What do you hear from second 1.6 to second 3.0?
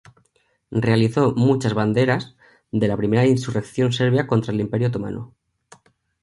banderas de la